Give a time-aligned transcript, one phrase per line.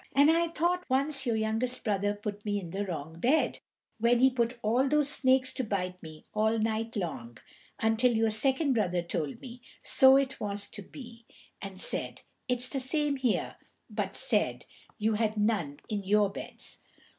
[0.15, 3.59] And I thought once that your youngest brother put me in the wrong bed,
[3.99, 7.37] when he put all those snakes to bite me all night long,
[7.79, 11.27] until your second brother told me 'So it was to be,'
[11.61, 13.57] and said, 'It is the same here,'
[13.91, 14.65] but said
[14.97, 16.79] you had none in your beds."